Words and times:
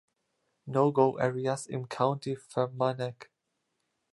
No-go-Areas 0.65 1.67
im 1.67 1.87
County 1.87 2.35
Fermanagh. 2.35 3.27